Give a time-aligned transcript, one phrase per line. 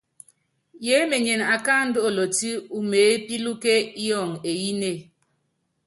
[0.85, 3.73] Yeémenyene akáandú olotí umeépílúke
[4.07, 4.97] yɔŋɔ eyínée.